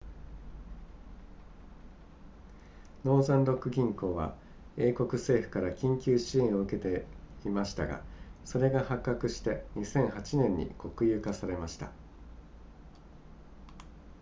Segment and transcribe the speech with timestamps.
[3.05, 4.33] ノーザンロック銀行は
[4.75, 7.05] 英国政府から緊急支援を受けて
[7.45, 8.01] いましたが
[8.43, 11.91] それが発覚して2008年に国有化されました